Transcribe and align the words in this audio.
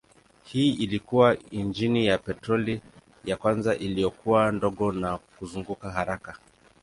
Hii 0.43 0.71
ilikuwa 0.73 1.37
injini 1.51 2.05
ya 2.05 2.17
petroli 2.17 2.81
ya 3.25 3.37
kwanza 3.37 3.75
iliyokuwa 3.75 4.51
ndogo 4.51 4.91
na 4.91 5.17
kuzunguka 5.17 5.89
haraka. 5.91 6.37